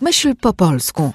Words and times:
Myśl 0.00 0.34
po 0.40 0.52
polsku. 0.52 1.12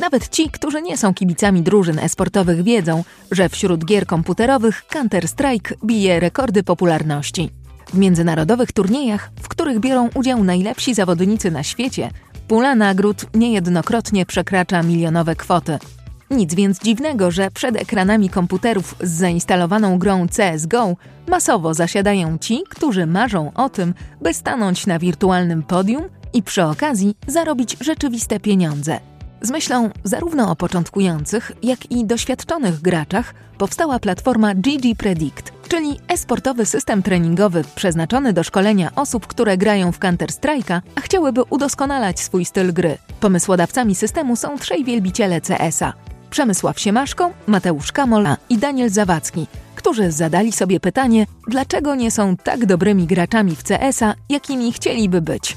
Nawet 0.00 0.28
ci, 0.28 0.50
którzy 0.50 0.82
nie 0.82 0.96
są 0.96 1.14
kibicami 1.14 1.62
drużyn 1.62 1.98
esportowych, 1.98 2.62
wiedzą, 2.62 3.04
że 3.30 3.48
wśród 3.48 3.84
gier 3.84 4.06
komputerowych 4.06 4.84
Counter-Strike 4.86 5.74
bije 5.84 6.20
rekordy 6.20 6.62
popularności. 6.62 7.50
W 7.86 7.98
międzynarodowych 7.98 8.72
turniejach, 8.72 9.30
w 9.42 9.48
których 9.48 9.80
biorą 9.80 10.08
udział 10.14 10.44
najlepsi 10.44 10.94
zawodnicy 10.94 11.50
na 11.50 11.62
świecie, 11.62 12.10
pula 12.48 12.74
nagród 12.74 13.26
niejednokrotnie 13.34 14.26
przekracza 14.26 14.82
milionowe 14.82 15.36
kwoty. 15.36 15.78
Nic 16.30 16.54
więc 16.54 16.78
dziwnego, 16.78 17.30
że 17.30 17.50
przed 17.50 17.76
ekranami 17.76 18.30
komputerów 18.30 18.94
z 19.00 19.10
zainstalowaną 19.10 19.98
grą 19.98 20.26
CSGO 20.28 20.96
masowo 21.28 21.74
zasiadają 21.74 22.38
ci, 22.38 22.62
którzy 22.70 23.06
marzą 23.06 23.52
o 23.54 23.68
tym, 23.68 23.94
by 24.20 24.34
stanąć 24.34 24.86
na 24.86 24.98
wirtualnym 24.98 25.62
podium 25.62 26.17
i 26.32 26.42
przy 26.42 26.64
okazji 26.64 27.16
zarobić 27.26 27.76
rzeczywiste 27.80 28.40
pieniądze. 28.40 29.00
Z 29.42 29.50
myślą 29.50 29.90
zarówno 30.04 30.50
o 30.50 30.56
początkujących, 30.56 31.52
jak 31.62 31.90
i 31.90 32.04
doświadczonych 32.04 32.80
graczach 32.80 33.34
powstała 33.58 33.98
platforma 33.98 34.54
GG 34.54 34.96
Predict, 34.98 35.52
czyli 35.68 36.00
esportowy 36.08 36.66
system 36.66 37.02
treningowy 37.02 37.64
przeznaczony 37.74 38.32
do 38.32 38.42
szkolenia 38.42 38.90
osób, 38.96 39.26
które 39.26 39.56
grają 39.56 39.92
w 39.92 39.98
Counter-Strike'a, 39.98 40.80
a 40.94 41.00
chciałyby 41.00 41.42
udoskonalać 41.42 42.20
swój 42.20 42.44
styl 42.44 42.72
gry. 42.72 42.98
Pomysłodawcami 43.20 43.94
systemu 43.94 44.36
są 44.36 44.58
trzej 44.58 44.84
wielbiciele 44.84 45.40
CS-a. 45.40 45.92
Przemysław 46.30 46.80
Siemaszko, 46.80 47.30
Mateusz 47.46 47.92
Kamola 47.92 48.36
i 48.48 48.58
Daniel 48.58 48.90
Zawadzki, 48.90 49.46
którzy 49.74 50.12
zadali 50.12 50.52
sobie 50.52 50.80
pytanie, 50.80 51.26
dlaczego 51.48 51.94
nie 51.94 52.10
są 52.10 52.36
tak 52.36 52.66
dobrymi 52.66 53.06
graczami 53.06 53.56
w 53.56 53.62
CS-a, 53.62 54.14
jakimi 54.28 54.72
chcieliby 54.72 55.20
być. 55.20 55.56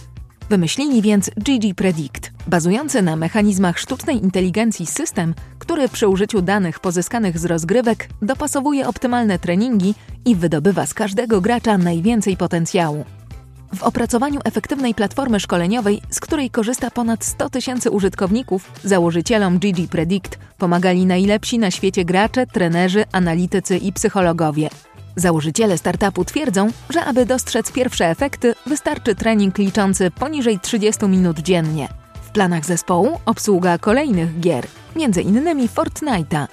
Wymyślili 0.52 1.02
więc 1.02 1.30
GG 1.30 1.76
Predict, 1.76 2.32
bazujący 2.48 3.02
na 3.02 3.16
mechanizmach 3.16 3.80
sztucznej 3.80 4.23
inteligencji 4.23 4.86
system, 4.86 5.34
który 5.60 5.90
przy 5.90 6.07
użyciu 6.07 6.41
danych 6.41 6.80
pozyskanych 6.80 7.40
z 7.40 7.46
rozgrywek 7.46 8.10
dopasowuje 8.21 8.88
optymalne 8.88 9.40
treningi 9.40 9.96
i 10.26 10.35
wydobywa 10.35 10.85
z 10.85 10.94
każdego 10.94 11.41
gracza 11.41 11.77
najwięcej 11.77 12.38
potencjału. 12.38 13.05
W 13.76 13.84
opracowaniu 13.84 14.40
efektywnej 14.44 14.96
platformy 14.96 15.40
szkoleniowej, 15.40 16.02
z 16.10 16.20
której 16.20 16.49
korzysta 16.49 16.91
ponad 16.91 17.26
100 17.26 17.49
tysięcy 17.49 17.91
użytkowników, 17.91 18.72
założycielom 18.84 19.60
GG 19.60 19.88
Predict 19.90 20.40
pomagali 20.57 21.05
najlepsi 21.05 21.60
na 21.60 21.72
świecie 21.72 22.05
gracze, 22.05 22.48
trenerzy, 22.48 23.05
analitycy 23.12 23.77
i 23.77 23.94
psychologowie. 23.94 24.70
Założyciele 25.15 25.77
startupu 25.77 26.26
twierdzą, 26.26 26.67
że 26.90 27.05
aby 27.05 27.26
dostrzec 27.26 27.71
pierwsze 27.71 28.05
efekty, 28.05 28.55
wystarczy 28.65 29.15
trening 29.15 29.57
liczący 29.57 30.12
poniżej 30.12 30.59
30 30.59 31.05
minut 31.05 31.40
dziennie. 31.40 31.87
W 32.21 32.29
planach 32.29 32.65
zespołu 32.65 33.20
obsługa 33.26 33.77
kolejnych 33.77 34.39
gier, 34.39 34.67
m.in. 34.95 35.67
Fortnite'a, 35.67 36.48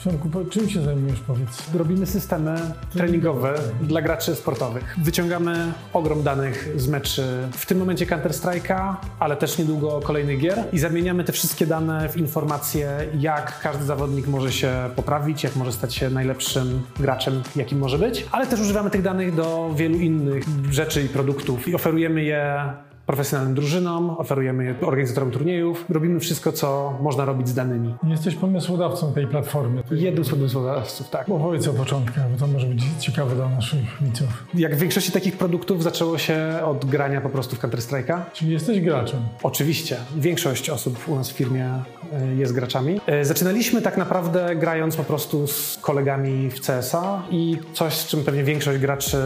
Przemku, 0.00 0.28
czym 0.50 0.70
się 0.70 0.82
zajmujesz, 0.82 1.20
powiedz? 1.20 1.74
Robimy 1.74 2.06
systemy 2.06 2.60
treningowe 2.92 3.54
dla 3.82 4.02
graczy 4.02 4.34
sportowych. 4.34 4.96
Wyciągamy 5.02 5.72
ogrom 5.92 6.22
danych 6.22 6.68
z 6.76 6.88
meczy, 6.88 7.48
w 7.52 7.66
tym 7.66 7.78
momencie 7.78 8.06
Counter-Strike'a, 8.06 8.94
ale 9.18 9.36
też 9.36 9.58
niedługo 9.58 10.00
kolejnych 10.00 10.38
gier 10.38 10.64
i 10.72 10.78
zamieniamy 10.78 11.24
te 11.24 11.32
wszystkie 11.32 11.66
dane 11.66 12.08
w 12.08 12.16
informacje, 12.16 12.90
jak 13.18 13.60
każdy 13.60 13.84
zawodnik 13.84 14.26
może 14.26 14.52
się 14.52 14.72
poprawić, 14.96 15.44
jak 15.44 15.56
może 15.56 15.72
stać 15.72 15.94
się 15.94 16.10
najlepszym 16.10 16.82
graczem, 17.00 17.42
jakim 17.56 17.78
może 17.78 17.98
być, 17.98 18.26
ale 18.32 18.46
też 18.46 18.60
używamy 18.60 18.90
tych 18.90 19.02
danych 19.02 19.34
do 19.34 19.70
wielu 19.74 19.98
innych 19.98 20.44
rzeczy 20.70 21.02
i 21.02 21.08
produktów 21.08 21.68
i 21.68 21.74
oferujemy 21.74 22.24
je 22.24 22.72
profesjonalnym 23.06 23.54
drużynom, 23.54 24.10
oferujemy 24.10 24.64
je 24.64 24.74
organizatorom 24.80 25.30
turniejów. 25.30 25.84
Robimy 25.88 26.20
wszystko, 26.20 26.52
co 26.52 26.98
można 27.00 27.24
robić 27.24 27.48
z 27.48 27.54
danymi. 27.54 27.94
Jesteś 28.02 28.34
pomysłodawcą 28.34 29.12
tej 29.12 29.26
platformy. 29.26 29.82
Jednym 29.90 30.24
z 30.24 30.30
pomysłodawców, 30.30 31.10
tak. 31.10 31.28
Opowiedz 31.28 31.68
o 31.68 31.72
początkach, 31.72 32.30
bo 32.30 32.38
to 32.38 32.46
może 32.46 32.66
być 32.66 32.82
ciekawe 32.98 33.34
dla 33.34 33.48
naszych 33.48 33.80
widzów. 34.00 34.46
Jak 34.54 34.76
w 34.76 34.78
większości 34.78 35.12
takich 35.12 35.36
produktów 35.38 35.82
zaczęło 35.82 36.18
się 36.18 36.58
od 36.64 36.84
grania 36.84 37.20
po 37.20 37.28
prostu 37.28 37.56
w 37.56 37.60
Counter-Strike'a. 37.60 38.20
Czyli 38.32 38.52
jesteś 38.52 38.80
graczem? 38.80 39.20
Oczywiście. 39.42 39.96
Większość 40.16 40.70
osób 40.70 41.08
u 41.08 41.16
nas 41.16 41.30
w 41.30 41.32
firmie 41.32 41.66
e, 42.12 42.34
jest 42.34 42.52
graczami. 42.52 43.00
E, 43.06 43.24
zaczynaliśmy 43.24 43.82
tak 43.82 43.96
naprawdę 43.96 44.56
grając 44.56 44.96
po 44.96 45.04
prostu 45.04 45.46
z 45.46 45.78
kolegami 45.82 46.50
w 46.50 46.60
CS-a 46.60 47.22
i 47.30 47.58
coś, 47.72 47.94
z 47.94 48.06
czym 48.06 48.24
pewnie 48.24 48.44
większość 48.44 48.78
graczy 48.78 49.18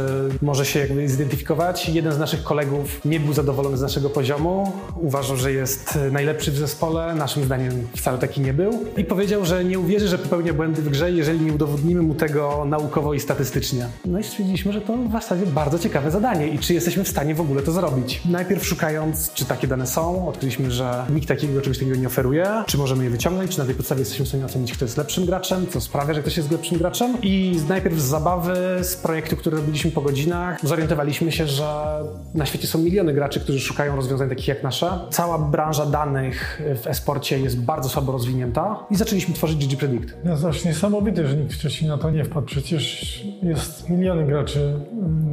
może 0.43 0.67
się 0.67 0.81
jakby 0.81 1.09
zidentyfikować. 1.09 1.89
Jeden 1.89 2.12
z 2.12 2.19
naszych 2.19 2.43
kolegów 2.43 3.05
nie 3.05 3.21
był 3.21 3.33
zadowolony 3.33 3.74
z 3.77 3.83
naszego 3.83 4.11
poziomu. 4.11 4.73
Uważał, 4.97 5.37
że 5.37 5.53
jest 5.53 5.99
najlepszy 6.12 6.53
w 6.53 6.57
zespole. 6.57 7.15
Naszym 7.15 7.45
zdaniem 7.45 7.89
wcale 7.97 8.19
taki 8.19 8.41
nie 8.41 8.55
był. 8.55 8.85
I 8.97 9.05
powiedział, 9.05 9.45
że 9.45 9.65
nie 9.65 9.79
uwierzy, 9.79 10.09
że 10.09 10.19
popełnia 10.19 10.53
błędy 10.53 10.83
w 10.83 10.89
grze, 10.89 11.12
jeżeli 11.12 11.41
nie 11.41 11.53
udowodnimy 11.53 12.03
mu 12.03 12.15
tego 12.15 12.65
naukowo 12.65 13.15
i 13.15 13.21
statystycznie. 13.21 13.87
No 14.05 14.19
i 14.19 14.25
stwierdziliśmy, 14.25 14.73
że 14.73 14.81
to 14.81 14.97
w 14.97 15.12
zasadzie 15.12 15.47
bardzo 15.47 15.79
ciekawe 15.79 16.11
zadanie 16.11 16.49
i 16.49 16.59
czy 16.59 16.75
jesteśmy 16.75 17.05
w 17.05 17.09
stanie 17.09 17.35
w 17.35 17.41
ogóle 17.41 17.62
to 17.62 17.73
zrobić. 17.73 18.21
Najpierw 18.25 18.67
szukając, 18.67 19.33
czy 19.33 19.45
takie 19.45 19.67
dane 19.67 19.87
są, 19.87 20.29
odkryliśmy, 20.29 20.71
że 20.71 21.06
nikt 21.11 21.29
takiego 21.29 21.61
czegoś 21.61 21.79
takiego 21.79 21.97
nie 21.97 22.06
oferuje, 22.06 22.47
czy 22.67 22.79
możemy 22.79 23.05
je 23.05 23.11
wyciągnąć, 23.11 23.51
czy 23.51 23.59
na 23.59 23.65
tej 23.65 23.75
podstawie 23.75 24.01
jesteśmy 24.01 24.25
w 24.25 24.29
stanie 24.29 24.45
ocenić, 24.45 24.73
kto 24.73 24.85
jest 24.85 24.97
lepszym 24.97 25.27
graczem, 25.27 25.67
co 25.67 25.81
sprawia, 25.81 26.15
że 26.15 26.21
ktoś 26.21 26.37
jest 26.37 26.51
lepszym 26.51 26.79
graczem. 26.79 27.17
I 27.23 27.61
najpierw 27.69 28.01
z 28.01 28.05
zabawy, 28.05 28.55
z 28.83 28.97
projektu, 28.97 29.37
który 29.37 29.56
robiliśmy 29.56 29.91
po 29.91 30.01
godzinach, 30.01 30.59
zorientowaliśmy 30.62 31.33
się, 31.33 31.47
że 31.47 32.01
na 32.35 32.47
świecie 32.47 32.67
są 32.67 32.79
miliony 32.79 33.15
graczy, 33.15 33.41
którzy 33.41 33.54
szukają 33.61 33.97
rozwiązań 33.97 34.29
takich 34.29 34.49
jak 34.49 34.63
nasze. 34.63 35.01
Cała 35.11 35.39
branża 35.39 35.87
danych 35.87 36.63
w 36.83 36.87
esporcie 36.87 37.39
jest 37.39 37.61
bardzo 37.61 37.89
słabo 37.89 38.13
rozwinięta 38.13 38.87
i 38.91 38.97
zaczęliśmy 38.97 39.35
tworzyć 39.35 39.67
GG 39.67 39.79
Predict. 39.79 40.17
No 40.25 40.37
znaczy 40.37 40.69
niesamowite, 40.69 41.27
że 41.27 41.37
nikt 41.37 41.55
wcześniej 41.55 41.91
na 41.91 41.99
to 41.99 42.11
nie 42.11 42.25
wpadł. 42.25 42.47
Przecież 42.47 43.25
jest 43.43 43.89
miliony 43.89 44.27
graczy 44.27 44.81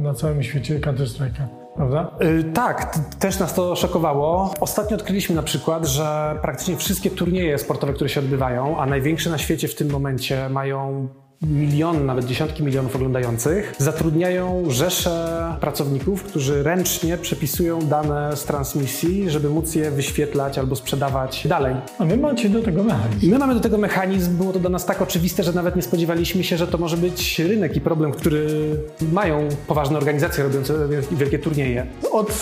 na 0.02 0.14
całym 0.14 0.42
świecie 0.42 0.80
Counter-Strike'a. 0.80 1.62
Prawda? 1.76 2.10
Yy, 2.20 2.44
tak, 2.44 2.98
też 3.18 3.38
nas 3.38 3.54
to 3.54 3.76
szokowało. 3.76 4.54
Ostatnio 4.60 4.96
odkryliśmy 4.96 5.34
na 5.34 5.42
przykład, 5.42 5.86
że 5.86 6.38
praktycznie 6.42 6.76
wszystkie 6.76 7.10
turnieje 7.10 7.58
sportowe, 7.58 7.92
które 7.92 8.10
się 8.10 8.20
odbywają, 8.20 8.78
a 8.78 8.86
największe 8.86 9.30
na 9.30 9.38
świecie 9.38 9.68
w 9.68 9.74
tym 9.74 9.90
momencie 9.90 10.48
mają 10.48 11.08
miliony, 11.42 12.04
nawet 12.04 12.24
dziesiątki 12.24 12.62
milionów 12.62 12.96
oglądających, 12.96 13.74
zatrudniają 13.78 14.64
rzesze 14.68 15.56
pracowników, 15.60 16.22
którzy 16.22 16.62
ręcznie 16.62 17.18
przepisują 17.18 17.78
dane 17.78 18.36
z 18.36 18.44
transmisji, 18.44 19.30
żeby 19.30 19.50
móc 19.50 19.74
je 19.74 19.90
wyświetlać 19.90 20.58
albo 20.58 20.76
sprzedawać 20.76 21.46
dalej. 21.48 21.74
A 21.98 22.04
wy 22.04 22.16
macie 22.16 22.48
do 22.48 22.62
tego 22.62 22.84
mechanizm? 22.84 23.30
My 23.30 23.38
mamy 23.38 23.54
do 23.54 23.60
tego 23.60 23.78
mechanizm. 23.78 24.36
Było 24.36 24.52
to 24.52 24.58
dla 24.58 24.70
nas 24.70 24.86
tak 24.86 25.02
oczywiste, 25.02 25.42
że 25.42 25.52
nawet 25.52 25.76
nie 25.76 25.82
spodziewaliśmy 25.82 26.44
się, 26.44 26.56
że 26.56 26.66
to 26.66 26.78
może 26.78 26.96
być 26.96 27.38
rynek 27.38 27.76
i 27.76 27.80
problem, 27.80 28.12
który 28.12 28.48
mają 29.12 29.48
poważne 29.66 29.98
organizacje 29.98 30.44
robiące 30.44 30.74
wielkie 31.12 31.38
turnieje. 31.38 31.86
Od 32.12 32.32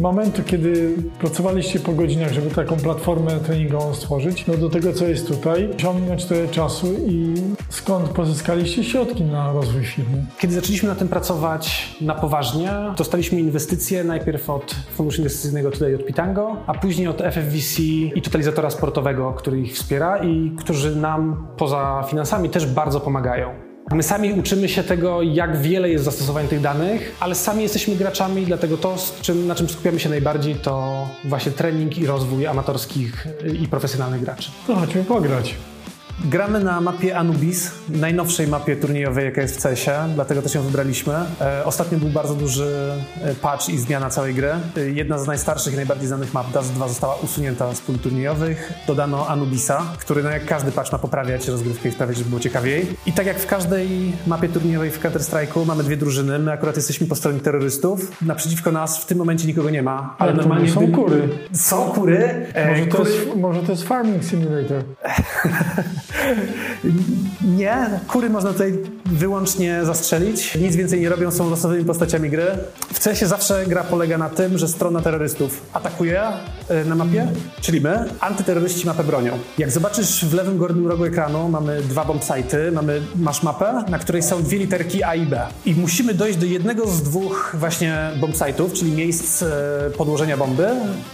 momentu, 0.00 0.42
kiedy 0.42 0.96
pracowaliście 1.20 1.80
po 1.80 1.92
godzinach, 1.92 2.32
żeby 2.32 2.50
taką 2.50 2.76
platformę 2.76 3.30
treningową 3.46 3.94
stworzyć, 3.94 4.46
no 4.46 4.56
do 4.56 4.70
tego, 4.70 4.92
co 4.92 5.06
jest 5.06 5.28
tutaj, 5.28 5.68
ciągnąć 5.76 6.24
tyle 6.24 6.48
czasu 6.48 6.86
i 7.06 7.34
skąd 7.68 8.08
pozyskać 8.08 8.40
uzyskaliście 8.40 8.84
środki 8.84 9.24
na 9.24 9.52
rozwój 9.52 9.84
firmy? 9.84 10.26
Kiedy 10.38 10.54
zaczęliśmy 10.54 10.88
na 10.88 10.94
tym 10.94 11.08
pracować 11.08 11.96
na 12.00 12.14
poważnie, 12.14 12.70
dostaliśmy 12.96 13.40
inwestycje 13.40 14.04
najpierw 14.04 14.50
od 14.50 14.74
funduszu 14.94 15.18
inwestycyjnego 15.18 15.70
tutaj 15.70 15.94
od 15.94 16.06
Pitango, 16.06 16.56
a 16.66 16.74
później 16.74 17.08
od 17.08 17.22
FFVC 17.22 17.82
i 18.14 18.22
totalizatora 18.22 18.70
sportowego, 18.70 19.32
który 19.32 19.60
ich 19.60 19.74
wspiera 19.74 20.18
i 20.18 20.52
którzy 20.58 20.96
nam 20.96 21.46
poza 21.56 22.04
finansami 22.08 22.50
też 22.50 22.66
bardzo 22.66 23.00
pomagają. 23.00 23.69
My 23.94 24.02
sami 24.02 24.32
uczymy 24.32 24.68
się 24.68 24.82
tego, 24.82 25.22
jak 25.22 25.62
wiele 25.62 25.90
jest 25.90 26.04
zastosowań 26.04 26.48
tych 26.48 26.60
danych, 26.60 27.16
ale 27.20 27.34
sami 27.34 27.62
jesteśmy 27.62 27.96
graczami, 27.96 28.46
dlatego 28.46 28.76
to, 28.76 28.96
czym, 29.22 29.46
na 29.46 29.54
czym 29.54 29.68
skupiamy 29.68 30.00
się 30.00 30.08
najbardziej, 30.08 30.54
to 30.54 31.06
właśnie 31.24 31.52
trening 31.52 31.98
i 31.98 32.06
rozwój 32.06 32.46
amatorskich 32.46 33.26
i 33.62 33.68
profesjonalnych 33.68 34.20
graczy. 34.20 34.50
To 34.66 34.76
chodźmy 34.76 35.04
pograć. 35.04 35.54
Gramy 36.24 36.60
na 36.60 36.80
mapie 36.80 37.16
Anubis, 37.16 37.70
najnowszej 37.88 38.46
mapie 38.48 38.76
turniejowej, 38.76 39.24
jaka 39.24 39.42
jest 39.42 39.56
w 39.56 39.60
CES-ie, 39.60 39.96
dlatego 40.14 40.42
też 40.42 40.54
ją 40.54 40.62
wybraliśmy. 40.62 41.14
E, 41.40 41.64
ostatnio 41.64 41.98
był 41.98 42.08
bardzo 42.08 42.34
duży 42.34 42.92
e, 43.22 43.34
patch 43.34 43.68
i 43.68 43.78
zmiana 43.78 44.10
całej 44.10 44.34
gry. 44.34 44.50
E, 44.76 44.80
jedna 44.80 45.18
z 45.18 45.26
najstarszych 45.26 45.72
i 45.72 45.76
najbardziej 45.76 46.08
znanych 46.08 46.34
map, 46.34 46.52
Dust 46.52 46.72
2, 46.72 46.88
została 46.88 47.14
usunięta 47.14 47.74
z 47.74 47.80
pól 47.80 47.98
turniejowych. 47.98 48.72
Dodano 48.86 49.28
Anubisa, 49.28 49.82
który 49.98 50.22
no 50.22 50.30
jak 50.30 50.46
każdy 50.46 50.72
patch 50.72 50.92
ma 50.92 50.98
poprawiać 50.98 51.48
rozgrywkę 51.48 51.88
i 51.88 51.92
sprawiać, 51.92 52.16
żeby 52.16 52.28
było 52.28 52.40
ciekawiej. 52.40 52.86
I 53.06 53.12
tak 53.12 53.26
jak 53.26 53.38
w 53.38 53.46
każdej 53.46 54.12
mapie 54.26 54.48
turniejowej 54.48 54.90
w 54.90 55.02
Counter-Strike'u 55.02 55.66
mamy 55.66 55.84
dwie 55.84 55.96
drużyny. 55.96 56.38
My 56.38 56.52
akurat 56.52 56.76
jesteśmy 56.76 57.06
po 57.06 57.14
stronie 57.14 57.40
terrorystów. 57.40 58.22
Naprzeciwko 58.22 58.72
nas 58.72 59.02
w 59.02 59.06
tym 59.06 59.18
momencie 59.18 59.46
nikogo 59.46 59.70
nie 59.70 59.82
ma. 59.82 60.14
Ale, 60.18 60.30
ale 60.30 60.42
normalnie 60.42 60.70
są 60.70 60.92
kury. 60.92 61.28
Są 61.52 61.84
kury. 61.84 62.46
Może, 62.68 62.86
to 62.86 62.98
jest, 63.04 63.36
może 63.36 63.62
to 63.62 63.72
jest 63.72 63.84
Farming 63.84 64.24
Simulator. 64.24 64.82
Nie, 67.56 68.00
kury 68.08 68.30
można 68.30 68.52
tutaj 68.52 68.78
wyłącznie 69.06 69.80
zastrzelić. 69.84 70.54
Nic 70.54 70.76
więcej 70.76 71.00
nie 71.00 71.08
robią, 71.08 71.30
są 71.30 71.50
losowymi 71.50 71.84
postaciami 71.84 72.30
gry. 72.30 72.46
W 72.92 73.00
CS-ie 73.00 73.28
zawsze 73.28 73.66
gra 73.66 73.84
polega 73.84 74.18
na 74.18 74.28
tym, 74.28 74.58
że 74.58 74.68
strona 74.68 75.00
terrorystów 75.00 75.62
atakuje 75.72 76.22
e, 76.68 76.84
na 76.84 76.94
mapie, 76.94 77.28
czyli 77.60 77.80
my, 77.80 78.04
antyterroryści 78.20 78.86
mapę 78.86 79.04
bronią. 79.04 79.38
Jak 79.58 79.70
zobaczysz 79.70 80.24
w 80.24 80.34
lewym 80.34 80.58
górnym 80.58 80.86
rogu 80.86 81.04
ekranu, 81.04 81.48
mamy 81.48 81.82
dwa 81.82 82.04
bombsite'y, 82.04 82.72
mamy, 82.72 83.00
masz 83.16 83.42
mapę, 83.42 83.84
na 83.88 83.98
której 83.98 84.22
są 84.22 84.42
dwie 84.42 84.58
literki 84.58 85.02
A 85.02 85.14
i 85.14 85.26
B. 85.26 85.42
I 85.66 85.74
musimy 85.74 86.14
dojść 86.14 86.38
do 86.38 86.46
jednego 86.46 86.86
z 86.86 87.02
dwóch 87.02 87.56
właśnie 87.58 88.10
bombsite'ów, 88.20 88.72
czyli 88.72 88.92
miejsc 88.92 89.42
e, 89.42 89.46
podłożenia 89.96 90.36
bomby 90.36 90.68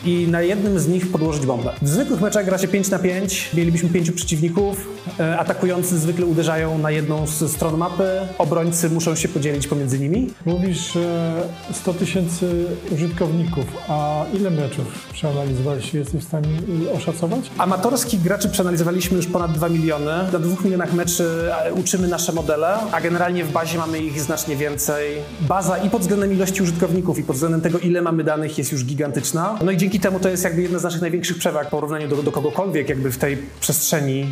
i 0.05 0.29
na 0.31 0.43
jednym 0.43 0.79
z 0.79 0.88
nich 0.88 1.12
podłożyć 1.12 1.47
bombę. 1.47 1.73
W 1.82 1.88
zwykłych 1.88 2.20
meczach 2.20 2.44
gra 2.44 2.58
się 2.58 2.69
5 2.69 2.91
na 2.91 2.99
5, 2.99 3.50
mielibyśmy 3.55 3.88
pięciu 3.88 4.12
przeciwników, 4.12 4.95
atakujący 5.38 5.99
zwykle 5.99 6.26
uderzają 6.26 6.79
na 6.79 6.91
jedną 6.91 7.26
z 7.26 7.53
stron 7.53 7.76
mapy, 7.76 8.11
obrońcy 8.38 8.91
muszą 8.91 9.14
się 9.14 9.29
podzielić 9.29 9.67
pomiędzy 9.67 9.99
nimi. 9.99 10.31
Mówisz, 10.47 10.93
że 10.93 11.32
100 11.73 11.94
tysięcy 11.94 12.67
użytkowników, 12.91 13.64
a 13.88 14.25
ile 14.35 14.50
meczów 14.50 15.08
przeanalizowaliście? 15.12 15.99
Jesteś 15.99 16.20
w 16.20 16.25
stanie 16.25 16.49
oszacować? 16.97 17.50
Amatorskich 17.58 18.23
graczy 18.23 18.49
przeanalizowaliśmy 18.49 19.17
już 19.17 19.26
ponad 19.26 19.53
2 19.53 19.69
miliony. 19.69 20.12
Na 20.32 20.38
dwóch 20.38 20.64
milionach 20.64 20.93
meczy 20.93 21.53
e, 21.64 21.73
uczymy 21.73 22.08
nasze 22.08 22.32
modele, 22.32 22.79
a 22.93 23.00
generalnie 23.00 23.44
w 23.44 23.53
bazie 23.53 23.79
mamy 23.79 23.99
ich 23.99 24.20
znacznie 24.20 24.56
więcej. 24.56 25.17
Baza 25.41 25.79
i 25.79 25.91
pod 25.91 26.00
względem 26.00 26.32
ilości 26.32 26.62
użytkowników, 26.62 27.19
i 27.19 27.23
pod 27.23 27.37
względem 27.37 27.61
tego, 27.61 27.79
ile 27.79 28.03
mamy 28.03 28.25
danych, 28.25 28.58
jest 28.58 28.73
już 28.73 28.85
gigantyczna. 28.85 29.58
No 29.64 29.70
i 29.70 29.76
dzięki 29.76 30.00
temu 30.00 30.20
to 30.20 30.29
jest 30.29 30.44
jakby 30.44 30.62
jedna 30.62 30.79
z 30.79 30.82
naszych 30.82 31.00
największych 31.00 31.38
przewag 31.38 31.67
w 31.67 31.70
porównaniu 31.70 32.08
do, 32.08 32.23
do 32.23 32.32
kogokolwiek 32.32 32.88
jakby 32.88 33.11
w 33.11 33.19
tej 33.19 33.38
przestrzeni 33.61 34.26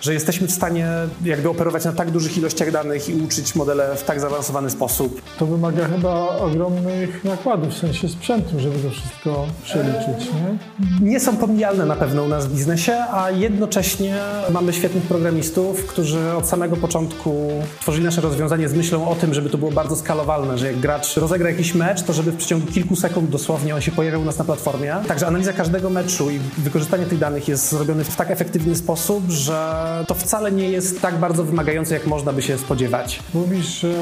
że 0.00 0.14
jesteśmy 0.14 0.46
w 0.48 0.52
stanie 0.52 0.88
jakby 1.24 1.48
operować 1.48 1.84
na 1.84 1.92
tak 1.92 2.10
dużych 2.10 2.38
ilościach 2.38 2.70
danych 2.70 3.08
i 3.08 3.14
uczyć 3.14 3.54
modele 3.54 3.96
w 3.96 4.02
tak 4.02 4.20
zaawansowany 4.20 4.70
sposób. 4.70 5.22
To 5.38 5.46
wymaga 5.46 5.88
chyba 5.88 6.28
ogromnych 6.28 7.24
nakładów, 7.24 7.74
w 7.74 7.78
sensie 7.78 8.08
sprzętu, 8.08 8.60
żeby 8.60 8.78
to 8.78 8.90
wszystko 8.90 9.46
przeliczyć, 9.64 10.30
nie? 10.34 11.10
Nie 11.10 11.20
są 11.20 11.36
pomijalne 11.36 11.86
na 11.86 11.96
pewno 11.96 12.22
u 12.22 12.28
nas 12.28 12.46
w 12.46 12.54
biznesie, 12.54 12.92
a 13.12 13.30
jednocześnie 13.30 14.16
mamy 14.50 14.72
świetnych 14.72 15.04
programistów, 15.04 15.86
którzy 15.86 16.32
od 16.32 16.48
samego 16.48 16.76
początku 16.76 17.50
tworzyli 17.80 18.04
nasze 18.04 18.20
rozwiązanie 18.20 18.68
z 18.68 18.74
myślą 18.74 19.08
o 19.08 19.14
tym, 19.14 19.34
żeby 19.34 19.50
to 19.50 19.58
było 19.58 19.70
bardzo 19.70 19.96
skalowalne, 19.96 20.58
że 20.58 20.66
jak 20.66 20.80
gracz 20.80 21.16
rozegra 21.16 21.50
jakiś 21.50 21.74
mecz, 21.74 22.02
to 22.02 22.12
żeby 22.12 22.32
w 22.32 22.36
przeciągu 22.36 22.66
kilku 22.66 22.96
sekund 22.96 23.30
dosłownie 23.30 23.74
on 23.74 23.80
się 23.80 23.92
pojawiał 23.92 24.20
u 24.20 24.24
nas 24.24 24.38
na 24.38 24.44
platformie. 24.44 24.96
Także 25.08 25.26
analiza 25.26 25.52
każdego 25.52 25.90
meczu 25.90 26.30
i 26.30 26.38
wykorzystanie 26.58 27.06
tych 27.06 27.18
danych 27.18 27.48
jest 27.48 27.70
zrobione 27.70 28.04
w 28.04 28.16
tak 28.16 28.30
efektywny 28.30 28.76
sposób, 28.76 29.30
że 29.30 29.61
to 30.06 30.14
wcale 30.14 30.52
nie 30.52 30.70
jest 30.70 31.00
tak 31.00 31.18
bardzo 31.18 31.44
wymagające, 31.44 31.94
jak 31.94 32.06
można 32.06 32.32
by 32.32 32.42
się 32.42 32.58
spodziewać. 32.58 33.20
Mówisz, 33.34 33.80
że 33.80 33.92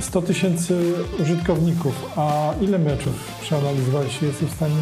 100 0.00 0.22
tysięcy 0.22 0.92
użytkowników, 1.20 1.94
a 2.16 2.54
ile 2.60 2.78
meczów 2.78 3.12
przeanalizowaliście? 3.40 4.26
Jesteś 4.26 4.48
w 4.48 4.54
stanie 4.54 4.74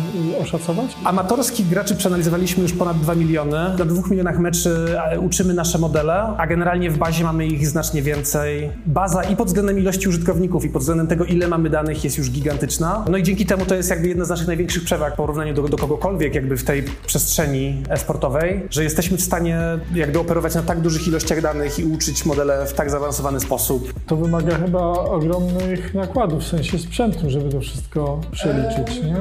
oszacować? 0.43 0.97
Amatorskich 1.05 1.69
graczy 1.69 1.97
przeanalizowaliśmy 1.97 2.63
już 2.63 2.73
ponad 2.73 3.01
2 3.01 3.15
miliony. 3.15 3.75
Na 3.79 3.85
dwóch 3.85 4.11
milionach 4.11 4.39
meczy 4.39 4.87
e, 5.11 5.21
uczymy 5.21 5.55
nasze 5.55 5.79
modele, 5.79 6.15
a 6.15 6.47
generalnie 6.47 6.91
w 6.91 6.99
bazie 6.99 7.25
mamy 7.25 7.47
ich 7.47 7.69
znacznie 7.69 8.03
więcej. 8.03 8.71
Baza 8.87 9.23
i 9.23 9.37
pod 9.37 9.49
względem 9.49 9.79
ilości 9.79 10.09
użytkowników, 10.09 10.65
i 10.65 10.69
pod 10.69 10.83
względem 10.83 11.07
tego, 11.07 11.25
ile 11.25 11.49
mamy 11.49 11.71
danych, 11.71 12.05
jest 12.05 12.19
już 12.19 12.31
gigantyczna. 12.31 13.05
No 13.11 13.17
i 13.17 13.23
dzięki 13.23 13.47
temu 13.47 13.67
to 13.67 13.75
jest 13.75 13.91
jakby 13.91 14.09
jedna 14.09 14.25
z 14.25 14.29
naszych 14.29 14.47
największych 14.47 14.85
przewag 14.85 15.13
w 15.15 15.17
porównaniu 15.17 15.55
do, 15.55 15.63
do 15.63 15.77
kogokolwiek 15.77 16.35
jakby 16.35 16.57
w 16.57 16.65
tej 16.65 16.85
przestrzeni 17.07 17.83
e-sportowej, 17.91 18.63
że 18.71 18.85
jesteśmy 18.85 19.17
w 19.17 19.23
stanie 19.23 19.59
jakby 20.01 20.19
operować 20.19 20.55
na 20.55 20.63
tak 20.63 20.81
dużych 20.81 21.09
ilościach 21.09 21.43
danych 21.43 21.79
i 21.79 21.85
uczyć 21.85 22.27
modele 22.27 22.67
w 22.67 22.73
tak 22.73 22.91
zaawansowany 22.91 23.41
sposób. 23.41 23.93
To 24.07 24.17
wymaga 24.17 24.59
chyba 24.59 24.81
ogromnych 24.91 25.95
nakładów, 25.95 26.43
w 26.43 26.47
sensie 26.47 26.79
sprzętu, 26.79 27.31
żeby 27.31 27.51
to 27.51 27.61
wszystko 27.61 28.21
przeliczyć, 28.33 29.03
nie? 29.03 29.17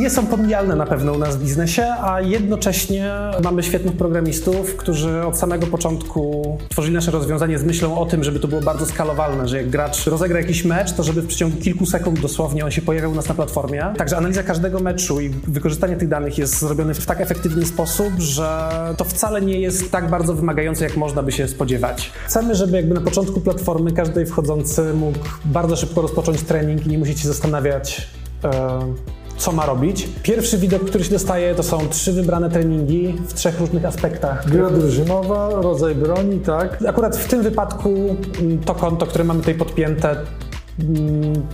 Nie 0.00 0.10
są 0.10 0.26
pomijalne 0.26 0.76
na 0.76 0.86
pewno 0.86 1.12
u 1.12 1.18
nas 1.18 1.36
w 1.36 1.42
biznesie, 1.42 1.84
a 2.02 2.20
jednocześnie 2.20 3.10
mamy 3.42 3.62
świetnych 3.62 3.96
programistów, 3.96 4.76
którzy 4.76 5.26
od 5.26 5.38
samego 5.38 5.66
początku 5.66 6.58
tworzyli 6.68 6.94
nasze 6.94 7.10
rozwiązanie 7.10 7.58
z 7.58 7.64
myślą 7.64 7.98
o 7.98 8.06
tym, 8.06 8.24
żeby 8.24 8.40
to 8.40 8.48
było 8.48 8.60
bardzo 8.60 8.86
skalowalne, 8.86 9.48
że 9.48 9.56
jak 9.56 9.70
gracz 9.70 10.06
rozegra 10.06 10.40
jakiś 10.40 10.64
mecz, 10.64 10.92
to 10.92 11.02
żeby 11.02 11.22
w 11.22 11.26
przeciągu 11.26 11.56
kilku 11.56 11.86
sekund 11.86 12.20
dosłownie 12.20 12.64
on 12.64 12.70
się 12.70 12.82
pojawiał 12.82 13.10
u 13.10 13.14
nas 13.14 13.28
na 13.28 13.34
platformie. 13.34 13.86
Także 13.96 14.16
analiza 14.16 14.42
każdego 14.42 14.80
meczu 14.80 15.20
i 15.20 15.28
wykorzystanie 15.28 15.96
tych 15.96 16.08
danych 16.08 16.38
jest 16.38 16.58
zrobione 16.58 16.94
w 16.94 17.06
tak 17.06 17.20
efektywny 17.20 17.66
sposób, 17.66 18.12
że 18.18 18.68
to 18.96 19.04
wcale 19.04 19.42
nie 19.42 19.60
jest 19.60 19.90
tak 19.90 20.09
bardzo 20.10 20.34
wymagające, 20.34 20.84
jak 20.84 20.96
można 20.96 21.22
by 21.22 21.32
się 21.32 21.48
spodziewać. 21.48 22.12
Chcemy, 22.26 22.54
żeby 22.54 22.76
jakby 22.76 22.94
na 22.94 23.00
początku 23.00 23.40
platformy 23.40 23.92
każdy 23.92 24.26
wchodzący 24.26 24.94
mógł 24.94 25.18
bardzo 25.44 25.76
szybko 25.76 26.02
rozpocząć 26.02 26.42
trening 26.42 26.86
i 26.86 26.88
nie 26.88 26.98
musieć 26.98 27.20
się 27.20 27.28
zastanawiać, 27.28 28.08
e, 28.44 28.50
co 29.36 29.52
ma 29.52 29.66
robić. 29.66 30.08
Pierwszy 30.22 30.58
widok, 30.58 30.84
który 30.84 31.04
się 31.04 31.10
dostaje, 31.10 31.54
to 31.54 31.62
są 31.62 31.88
trzy 31.88 32.12
wybrane 32.12 32.50
treningi 32.50 33.14
w 33.28 33.34
trzech 33.34 33.60
różnych 33.60 33.84
aspektach. 33.84 34.50
Gra 34.50 34.70
drużynowa, 34.70 35.48
rodzaj 35.50 35.94
broni, 35.94 36.40
tak? 36.40 36.78
Akurat 36.88 37.16
w 37.16 37.28
tym 37.28 37.42
wypadku 37.42 38.16
mm, 38.40 38.58
to 38.58 38.74
konto, 38.74 39.06
które 39.06 39.24
mamy 39.24 39.40
tutaj 39.40 39.54
podpięte, 39.54 40.16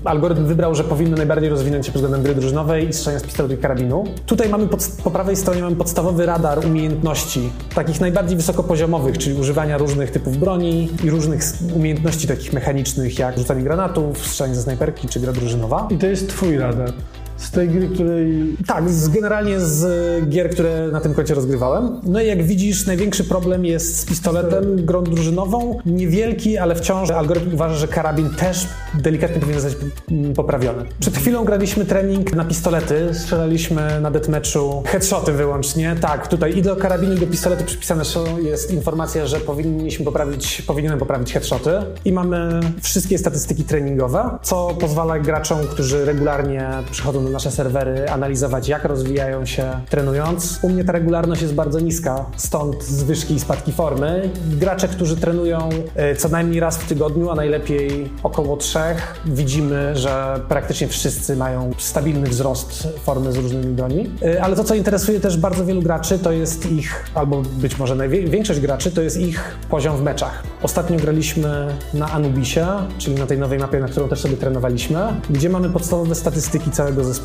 algorytm 0.05 0.47
wybrał, 0.47 0.75
że 0.75 0.85
powinno 0.85 1.17
najbardziej 1.17 1.49
rozwinąć 1.51 1.87
się 1.87 1.93
pod 1.93 2.03
względem 2.03 2.23
gry 2.23 2.35
drużynowej 2.35 2.89
i 2.89 2.93
strzelania 2.93 3.21
z 3.21 3.23
pistoletu 3.23 3.55
i 3.55 3.59
karabinu. 3.59 4.05
Tutaj 4.27 4.49
mamy 4.49 4.69
po 5.05 5.11
prawej 5.11 5.37
stronie 5.37 5.63
mamy 5.63 5.77
podstawowy 5.77 6.27
radar 6.27 6.67
umiejętności, 6.67 7.51
takich 7.75 8.01
najbardziej 8.01 8.37
wysokopoziomowych, 8.37 9.19
czyli 9.19 9.41
używania 9.41 9.79
różnych 9.79 10.11
typów 10.11 10.37
broni 10.37 10.89
i 11.05 11.11
różnych 11.11 11.43
umiejętności 11.75 12.29
takich 12.29 12.53
mechanicznych, 12.53 13.19
jak 13.19 13.39
rzucanie 13.39 13.63
granatów, 13.63 14.27
strzelanie 14.27 14.55
ze 14.55 14.63
snajperki 14.63 15.09
czy 15.09 15.21
gra 15.21 15.33
drużynowa. 15.33 15.89
I 15.91 15.97
to 15.99 16.07
jest 16.07 16.29
twój 16.29 16.59
radar. 16.59 16.93
Z 17.37 17.51
tej 17.51 17.69
gry, 17.69 17.89
której 17.89 18.57
Tak, 18.67 18.91
z, 18.91 19.09
generalnie 19.09 19.61
z 19.61 19.85
gier, 20.29 20.51
które 20.51 20.89
na 20.93 21.01
tym 21.01 21.15
koncie 21.15 21.35
rozgrywałem. 21.35 22.01
No 22.03 22.21
i 22.21 22.27
jak 22.27 22.43
widzisz, 22.43 22.87
największy 22.87 23.25
problem 23.25 23.65
jest 23.65 24.01
z 24.01 24.05
pistoletem, 24.05 24.85
grą 24.87 25.05
drużynową. 25.05 25.79
Niewielki, 25.87 26.59
ale 26.59 26.75
wciąż 26.75 27.11
algorytm 27.11 27.55
uważa, 27.55 27.75
że 27.75 27.89
karabin 27.89 28.31
też 28.31 28.67
delikatnie 28.95 29.41
powinien 29.41 29.61
zostać 29.61 29.89
mm, 30.11 30.35
poprawiony. 30.35 30.85
Przed 31.01 31.17
chwilą 31.17 31.45
graliśmy 31.45 31.85
trening 31.85 32.35
na 32.35 32.45
pistolety, 32.45 33.09
strzelaliśmy 33.13 34.01
na 34.01 34.11
deathmatchu 34.11 34.83
headshoty 34.87 35.33
wyłącznie. 35.33 35.97
Tak, 36.01 36.29
tutaj 36.29 36.59
i 36.59 36.63
do 36.63 36.77
karabinu, 36.77 37.15
i 37.15 37.19
do 37.19 37.27
pistoletu 37.27 37.65
przypisane 37.65 38.03
jest 38.43 38.71
informacja, 38.73 39.27
że 39.27 39.41
powinniśmy 39.41 40.05
poprawić, 40.05 40.63
powinienem 40.63 40.99
poprawić 40.99 41.33
headshoty. 41.33 41.71
I 42.05 42.13
mamy 42.13 42.61
wszystkie 42.83 43.19
statystyki 43.19 43.65
treningowe, 43.65 44.39
co 44.43 44.69
pozwala 44.81 45.19
graczom, 45.19 45.59
którzy 45.71 46.05
regularnie 46.05 46.69
przychodzą 46.91 47.26
na 47.31 47.37
nasze 47.37 47.51
serwery, 47.51 48.11
analizować, 48.11 48.69
jak 48.69 48.85
rozwijają 48.85 49.47
się 49.47 49.71
trenując. 49.91 50.59
U 50.63 50.69
mnie 50.69 50.85
ta 50.85 50.93
regularność 50.93 51.43
jest 51.43 51.55
bardzo 51.55 51.81
niska, 51.81 52.27
stąd 52.37 52.85
zwyżki 52.85 53.35
i 53.35 53.41
spadki 53.41 53.73
formy. 53.73 54.31
Gracze, 54.47 54.89
którzy 54.89 55.17
trenują 55.17 55.69
e, 55.97 56.17
co 56.17 56.29
najmniej 56.29 56.61
raz 56.61 56.79
w 56.79 56.89
tygodniu, 56.89 57.31
a 57.31 57.35
najlepiej 57.35 58.11
około 58.23 58.57
trzech, 58.57 59.21
widzimy, 59.27 59.97
że 59.97 60.41
praktycznie 60.49 60.89
wszyscy 60.89 61.37
mają 61.37 61.71
stabilny 61.79 62.27
wzrost 62.27 62.89
formy 63.05 63.33
z 63.33 63.37
różnymi 63.37 63.75
broni. 63.75 64.11
E, 64.23 64.43
Ale 64.43 64.57
to, 64.57 64.65
co 64.65 64.75
interesuje 64.75 65.21
też 65.21 65.37
bardzo 65.37 65.65
wielu 65.65 65.83
graczy, 65.83 66.19
to 66.19 66.33
jest 66.33 66.73
ich, 66.73 67.05
albo 67.15 67.43
być 67.43 67.79
może 67.79 68.09
większość 68.09 68.61
graczy, 68.61 68.91
to 68.91 69.03
jest 69.03 69.17
ich 69.17 69.57
poziom 69.71 69.97
w 69.97 70.03
meczach. 70.03 70.43
Ostatnio 70.63 70.99
graliśmy 70.99 71.67
na 71.95 72.11
Anubisie, 72.13 72.67
czyli 72.99 73.17
na 73.17 73.27
tej 73.27 73.39
nowej 73.39 73.59
mapie, 73.59 73.81
na 73.81 73.89
którą 73.89 74.09
też 74.09 74.21
sobie 74.21 74.37
trenowaliśmy, 74.37 75.01
gdzie 75.31 75.49
mamy 75.49 75.71
podstawowe 75.71 76.15
statystyki 76.15 76.71
całego 76.71 77.05
zespołu, 77.05 77.16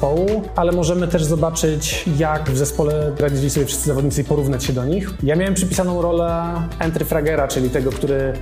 ale 0.55 0.71
możemy 0.71 1.07
też 1.07 1.23
zobaczyć, 1.23 2.05
jak 2.17 2.49
w 2.49 2.57
zespole 2.57 3.11
radzili 3.19 3.49
sobie 3.49 3.65
wszyscy 3.65 3.87
zawodnicy 3.87 4.21
i 4.21 4.23
porównać 4.23 4.63
się 4.63 4.73
do 4.73 4.85
nich. 4.85 5.09
Ja 5.23 5.35
miałem 5.35 5.53
przypisaną 5.53 6.01
rolę 6.01 6.43
entry 6.79 7.05
fragera, 7.05 7.47
czyli 7.47 7.69
tego, 7.69 7.91
który 7.91 8.33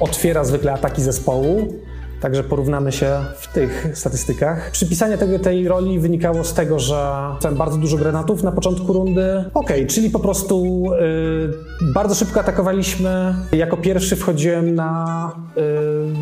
otwiera 0.00 0.44
zwykle 0.44 0.72
ataki 0.72 1.02
zespołu. 1.02 1.74
Także 2.20 2.44
porównamy 2.44 2.92
się 2.92 3.16
w 3.38 3.52
tych 3.52 3.88
statystykach. 3.94 4.70
Przypisanie 4.70 5.18
tego, 5.18 5.38
tej 5.38 5.68
roli 5.68 5.98
wynikało 5.98 6.44
z 6.44 6.54
tego, 6.54 6.78
że 6.78 7.12
miałem 7.40 7.54
bardzo 7.54 7.78
dużo 7.78 7.96
granatów 7.96 8.42
na 8.42 8.52
początku 8.52 8.92
rundy. 8.92 9.44
Okej, 9.54 9.86
czyli 9.86 10.10
po 10.10 10.18
prostu 10.18 10.84
y, 10.92 11.65
bardzo 11.82 12.14
szybko 12.14 12.40
atakowaliśmy. 12.40 13.34
Jako 13.52 13.76
pierwszy 13.76 14.16
wchodziłem 14.16 14.74
na, 14.74 15.32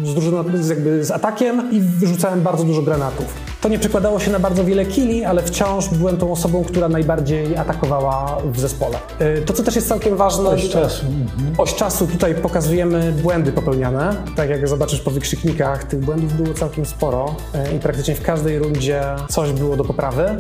y, 0.05 0.07
z 0.07 0.15
drużyną 0.15 0.45
jakby 0.69 1.05
z 1.05 1.11
atakiem 1.11 1.71
i 1.73 1.81
wyrzucałem 1.81 2.41
bardzo 2.43 2.65
dużo 2.65 2.83
granatów. 2.83 3.27
To 3.61 3.69
nie 3.69 3.79
przekładało 3.79 4.21
się 4.21 4.31
na 4.31 4.39
bardzo 4.39 4.65
wiele 4.65 4.87
killi, 4.87 5.25
ale 5.25 5.43
wciąż 5.43 5.89
byłem 5.89 6.17
tą 6.17 6.33
osobą, 6.33 6.65
która 6.65 6.89
najbardziej 6.89 7.57
atakowała 7.57 8.39
w 8.53 8.61
zespole. 8.61 8.99
Y, 9.21 9.43
to, 9.43 9.53
co 9.53 9.63
też 9.63 9.77
jest 9.77 9.89
całkiem 9.89 10.17
ważne... 10.17 10.49
Oś 10.49 10.69
czasu. 10.69 11.05
Oś 11.59 11.75
czasu 11.75 12.07
tutaj 12.07 12.35
pokazujemy 12.35 13.13
błędy 13.13 13.53
popełniane. 13.53 14.17
Tak 14.37 14.51
jak 14.51 14.69
zobaczysz 14.69 15.01
po 15.01 15.11
wykrzyknikach, 15.11 15.85
tych 15.85 16.01
błędów 16.01 16.33
było 16.33 16.55
całkiem 16.55 16.87
sporo 16.87 17.37
e, 17.55 17.77
i 17.77 17.79
praktycznie 17.79 18.15
w 18.15 18.23
każdej 18.23 18.59
rundzie 18.59 19.03
coś 19.29 19.53
było 19.53 19.77
do 19.77 19.85
poprawy. 19.85 20.39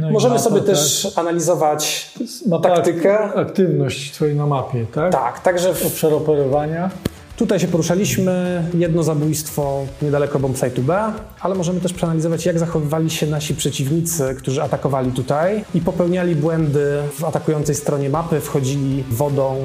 No 0.00 0.10
Możemy 0.10 0.34
mapa 0.34 0.44
sobie 0.44 0.60
też 0.60 1.08
analizować 1.16 2.10
Mapa 2.48 2.70
taktykę. 2.70 3.18
ak- 3.18 3.36
aktywność 3.36 4.12
twojej 4.12 4.36
na 4.36 4.46
mapie, 4.46 4.86
tak? 4.94 5.12
Tak, 5.12 5.40
także 5.40 5.74
w, 5.74 5.86
Obszar 5.86 6.12
operowania. 6.14 6.90
Tutaj 7.36 7.60
się 7.60 7.68
poruszaliśmy, 7.68 8.64
jedno 8.74 9.02
zabójstwo 9.02 9.86
niedaleko 10.02 10.38
bombsite'u 10.38 10.80
B, 10.80 11.12
ale 11.40 11.54
możemy 11.54 11.80
też 11.80 11.92
przeanalizować, 11.92 12.46
jak 12.46 12.58
zachowywali 12.58 13.10
się 13.10 13.26
nasi 13.26 13.54
przeciwnicy, 13.54 14.34
którzy 14.38 14.62
atakowali 14.62 15.12
tutaj 15.12 15.64
i 15.74 15.80
popełniali 15.80 16.36
błędy 16.36 16.86
w 17.18 17.24
atakującej 17.24 17.74
stronie 17.74 18.10
mapy, 18.10 18.40
wchodzili 18.40 19.04
wodą 19.10 19.56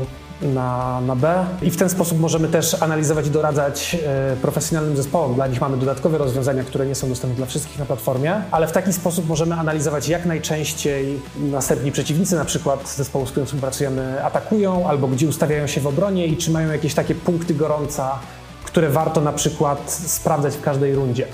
na, 0.42 1.02
na 1.02 1.16
B 1.16 1.46
i 1.62 1.72
w 1.72 1.78
ten 1.78 1.90
sposób 1.90 2.20
możemy 2.20 2.48
też 2.48 2.82
analizować 2.82 3.28
i 3.28 3.30
doradzać 3.30 3.98
e, 4.06 4.36
profesjonalnym 4.36 4.98
zespołom. 4.98 5.36
Dla 5.36 5.48
nich 5.48 5.62
mamy 5.62 5.78
dodatkowe 5.78 6.18
rozwiązania, 6.18 6.64
które 6.64 6.86
nie 6.86 6.96
są 6.96 7.10
dostępne 7.10 7.38
dla 7.38 7.46
wszystkich 7.46 7.80
na 7.80 7.86
platformie, 7.86 8.42
ale 8.52 8.68
w 8.68 8.72
taki 8.72 8.94
sposób 8.94 9.28
możemy 9.28 9.56
analizować 9.56 10.10
jak 10.10 10.26
najczęściej 10.26 11.20
następni 11.36 11.92
przeciwnicy, 11.92 12.36
na 12.36 12.46
przykład 12.46 12.90
zespołu, 12.96 13.26
z 13.26 13.32
którym 13.32 13.46
współpracujemy, 13.46 14.24
atakują 14.24 14.88
albo 14.88 15.08
gdzie 15.08 15.28
ustawiają 15.28 15.68
się 15.68 15.82
w 15.82 15.88
obronie 15.88 16.28
i 16.28 16.38
czy 16.38 16.52
mają 16.52 16.72
jakieś 16.72 16.94
takie 16.94 17.16
punkty 17.16 17.54
gorąca, 17.54 18.20
które 18.64 18.90
warto 18.90 19.22
na 19.22 19.34
przykład 19.34 19.92
sprawdzać 19.92 20.56
w 20.56 20.62
każdej 20.62 20.96
rundzie. 20.96 21.28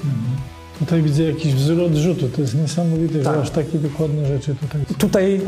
Tutaj 0.79 1.01
widzę 1.01 1.23
jakiś 1.23 1.53
wzór 1.53 1.81
odrzutu. 1.81 2.29
To 2.29 2.41
jest 2.41 2.55
niesamowite, 2.55 3.19
Tak. 3.19 3.35
że 3.35 3.41
aż 3.41 3.49
takie 3.49 3.77
dokładne 3.79 4.27
rzeczy 4.27 4.55
tutaj 4.55 4.81
są. 4.89 4.95
Tutaj 4.95 5.41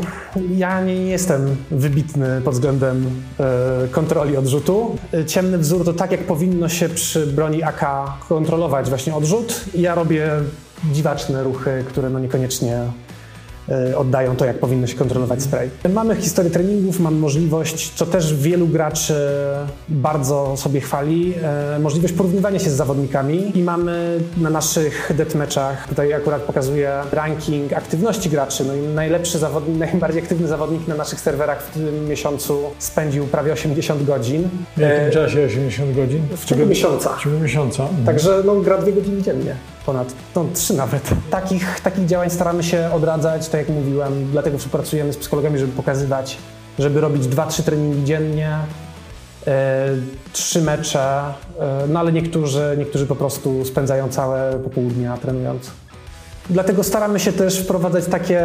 ja 0.56 0.84
nie 0.84 0.94
jestem 0.94 1.56
wybitny 1.70 2.40
pod 2.44 2.54
względem 2.54 3.06
e, 3.40 3.88
kontroli 3.90 4.36
odrzutu. 4.36 4.96
E, 5.14 5.24
Ciemny 5.24 5.58
wzór 5.58 5.84
to 5.84 5.92
tak, 5.92 6.10
jak 6.12 6.20
powinno 6.24 6.68
się 6.68 6.88
przy 6.88 7.26
broni 7.26 7.62
AK 7.62 7.84
kontrolować 8.28 8.88
właśnie 8.88 9.14
odrzut. 9.14 9.60
Ja 9.74 9.94
robię 9.94 10.30
dziwaczne 10.92 11.42
ruchy, 11.42 11.84
które 11.88 12.10
no 12.10 12.18
niekoniecznie 12.18 12.80
oddają 13.96 14.36
to, 14.36 14.44
jak 14.44 14.58
powinno 14.58 14.86
się 14.86 14.94
kontrolować 14.96 15.42
spray. 15.42 15.70
Mamy 15.94 16.16
historię 16.16 16.50
treningów, 16.50 17.00
mamy 17.00 17.18
możliwość, 17.18 17.92
co 17.94 18.06
też 18.06 18.34
wielu 18.34 18.66
graczy 18.66 19.14
bardzo 19.88 20.56
sobie 20.56 20.80
chwali, 20.80 21.34
e, 21.74 21.78
możliwość 21.78 22.14
porównywania 22.14 22.58
się 22.58 22.70
z 22.70 22.72
zawodnikami 22.74 23.58
i 23.58 23.62
mamy 23.62 24.18
na 24.36 24.50
naszych 24.50 25.12
deathmatchach, 25.16 25.88
tutaj 25.88 26.12
akurat 26.12 26.42
pokazuję 26.42 26.92
ranking 27.12 27.72
aktywności 27.72 28.30
graczy, 28.30 28.64
no 28.64 28.74
i 28.74 28.80
najlepszy 28.80 29.38
zawodnik, 29.38 29.78
najbardziej 29.92 30.22
aktywny 30.22 30.48
zawodnik 30.48 30.88
na 30.88 30.94
naszych 30.94 31.20
serwerach 31.20 31.62
w 31.62 31.70
tym 31.74 32.08
miesiącu 32.08 32.60
spędził 32.78 33.26
prawie 33.26 33.52
80 33.52 34.04
godzin. 34.04 34.48
W 34.76 34.80
jakim 34.80 35.06
E, 35.08 35.10
czasie 35.10 35.44
80 35.46 35.96
godzin? 35.96 36.22
w 36.36 36.44
ciągu 36.44 36.66
miesiąca. 36.66 37.16
W 37.16 37.22
ciągu 37.22 37.40
miesiąca. 37.40 37.82
Mhm. 37.82 38.04
Także 38.06 38.42
no, 38.46 38.54
gra 38.54 38.78
dwie 38.78 38.92
godziny 38.92 39.22
dziennie, 39.22 39.54
ponad, 39.86 40.14
no 40.36 40.44
trzy 40.54 40.74
nawet. 40.74 41.10
Takich, 41.30 41.80
takich 41.80 42.06
działań 42.06 42.30
staramy 42.30 42.62
się 42.62 42.90
odradzać, 42.92 43.48
tak 43.48 43.60
jak 43.60 43.68
mówiłem, 43.68 44.30
dlatego 44.32 44.58
współpracujemy 44.58 45.12
z 45.12 45.16
psychologami, 45.16 45.58
żeby 45.58 45.72
pokazywać, 45.72 46.38
żeby 46.78 47.00
robić 47.00 47.26
dwa, 47.26 47.46
trzy 47.46 47.62
treningi 47.62 48.04
dziennie, 48.04 48.58
e, 49.46 49.88
trzy 50.32 50.62
mecze, 50.62 51.20
e, 51.60 51.86
no 51.88 52.00
ale 52.00 52.12
niektórzy, 52.12 52.74
niektórzy 52.78 53.06
po 53.06 53.16
prostu 53.16 53.64
spędzają 53.64 54.08
całe 54.08 54.52
popołudnia 54.52 55.16
trenując. 55.16 55.70
Dlatego 56.50 56.82
staramy 56.84 57.20
się 57.20 57.32
też 57.32 57.58
wprowadzać 57.60 58.06
takie 58.06 58.42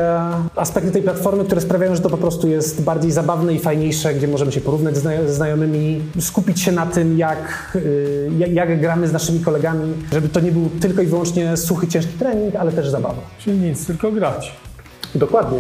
aspekty 0.56 0.92
tej 0.92 1.02
platformy, 1.02 1.46
które 1.46 1.62
sprawiają, 1.62 1.96
że 1.96 2.02
to 2.02 2.10
po 2.10 2.18
prostu 2.18 2.48
jest 2.48 2.82
bardziej 2.82 3.12
zabawne 3.12 3.54
i 3.54 3.60
fajniejsze, 3.60 4.14
gdzie 4.14 4.28
możemy 4.28 4.52
się 4.52 4.62
porównać 4.62 4.96
ze 4.96 5.02
zna- 5.02 5.28
ze 5.28 5.34
znajomymi, 5.34 6.02
skupić 6.20 6.60
się 6.62 6.72
na 6.72 6.86
tym, 6.86 7.18
jak, 7.18 7.72
y, 7.76 8.32
jak, 8.38 8.52
jak 8.52 8.80
gramy 8.82 9.08
z 9.08 9.14
naszymi 9.14 9.40
kolegami, 9.40 9.94
żeby 10.12 10.30
to 10.30 10.40
nie 10.40 10.52
był 10.52 10.70
tylko 10.82 11.02
i 11.02 11.06
wyłącznie 11.06 11.58
suchy, 11.58 11.88
ciężki 11.88 12.14
trening, 12.14 12.56
ale 12.56 12.72
też 12.72 12.90
zabawa. 12.90 13.22
Czyli 13.40 13.58
nic, 13.58 13.86
tylko 13.88 14.12
grać. 14.12 14.52
Dokładnie. 15.16 15.60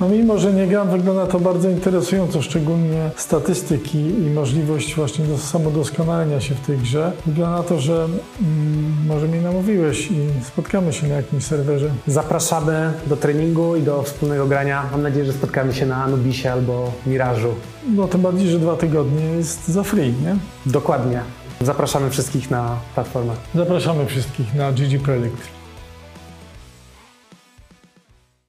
No 0.00 0.08
mimo, 0.08 0.38
że 0.38 0.52
nie 0.52 0.66
gram, 0.66 0.90
wygląda 0.90 1.26
to 1.26 1.40
bardzo 1.40 1.70
interesująco, 1.70 2.42
szczególnie 2.42 3.10
statystyki 3.16 3.98
i 3.98 4.30
możliwość 4.30 4.94
właśnie 4.94 5.24
do 5.24 5.38
samodoskonalenia 5.38 6.40
się 6.40 6.54
w 6.54 6.60
tej 6.60 6.78
grze. 6.78 7.12
Wygląda 7.26 7.56
na 7.56 7.62
to, 7.62 7.80
że 7.80 8.04
mm, 8.04 8.94
może 9.06 9.28
mnie 9.28 9.40
namówiłeś 9.40 10.10
i 10.10 10.28
spotkamy 10.44 10.92
się 10.92 11.06
na 11.06 11.14
jakimś 11.14 11.44
serwerze. 11.44 11.90
Zapraszamy 12.06 12.92
do 13.06 13.16
treningu 13.16 13.76
i 13.76 13.82
do 13.82 14.02
wspólnego 14.02 14.46
grania. 14.46 14.84
Mam 14.92 15.02
nadzieję, 15.02 15.24
że 15.24 15.32
spotkamy 15.32 15.74
się 15.74 15.86
na 15.86 16.04
Anubisie 16.04 16.52
albo 16.52 16.92
Mirażu. 17.06 17.54
No 17.96 18.08
tym 18.08 18.20
bardziej, 18.20 18.48
że 18.48 18.58
dwa 18.58 18.76
tygodnie 18.76 19.24
jest 19.24 19.68
za 19.68 19.82
free, 19.82 20.14
nie? 20.24 20.36
Dokładnie. 20.66 21.20
Zapraszamy 21.60 22.10
wszystkich 22.10 22.50
na 22.50 22.76
platformę. 22.94 23.32
Zapraszamy 23.54 24.06
wszystkich 24.06 24.54
na 24.54 24.72
GG 24.72 25.02
Predict. 25.02 25.57